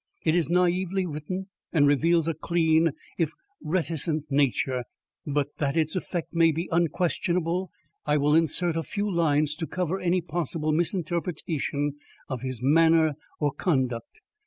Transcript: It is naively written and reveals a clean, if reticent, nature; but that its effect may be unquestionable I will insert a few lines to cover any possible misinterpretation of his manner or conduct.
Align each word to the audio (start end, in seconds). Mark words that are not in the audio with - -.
It 0.25 0.33
is 0.33 0.49
naively 0.49 1.05
written 1.05 1.47
and 1.71 1.85
reveals 1.85 2.27
a 2.27 2.33
clean, 2.33 2.89
if 3.19 3.29
reticent, 3.61 4.25
nature; 4.31 4.85
but 5.27 5.57
that 5.59 5.77
its 5.77 5.95
effect 5.95 6.33
may 6.33 6.51
be 6.51 6.67
unquestionable 6.71 7.69
I 8.03 8.17
will 8.17 8.33
insert 8.33 8.75
a 8.75 8.81
few 8.81 9.07
lines 9.07 9.55
to 9.57 9.67
cover 9.67 9.99
any 9.99 10.21
possible 10.23 10.71
misinterpretation 10.71 11.97
of 12.27 12.41
his 12.41 12.63
manner 12.63 13.13
or 13.39 13.51
conduct. 13.51 14.21